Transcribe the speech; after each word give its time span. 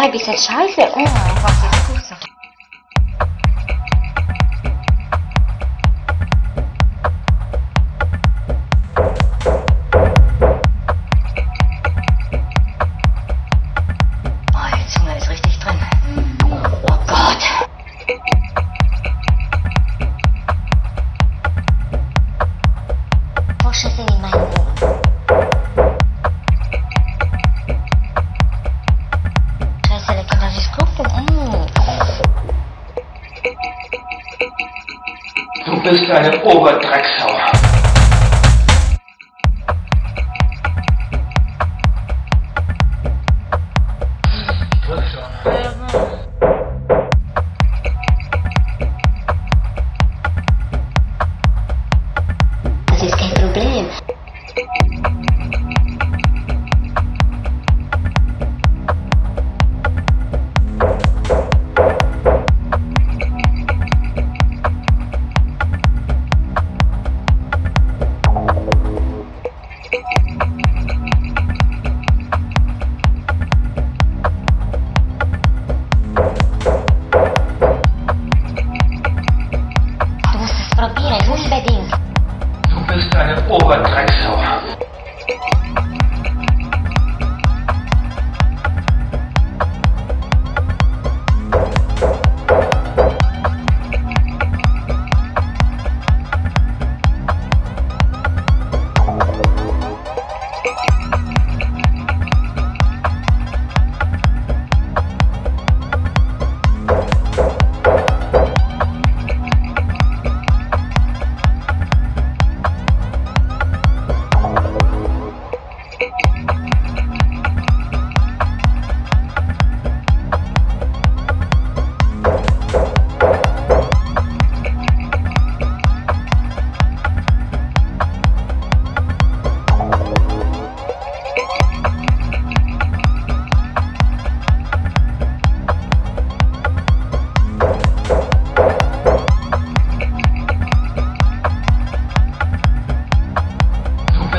Nein, 0.00 0.12
bist 0.12 0.28
halt 0.28 0.38
scheiße. 0.38 0.92
Oh 0.94 0.98
mein 1.00 1.42
Gott. 1.42 1.77
bist 35.90 36.10
eine 36.10 36.42
Oberdrecksau. 36.44 37.37
Probieren 80.78 81.28
unbedingt. 81.28 81.92
Du 82.70 82.86
bist 82.86 83.16
eine 83.16 83.36
Oberdrecksau. 83.50 84.38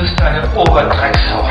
bist 0.00 0.22
eine 0.22 0.42
Oberdrecksau. 0.56 1.44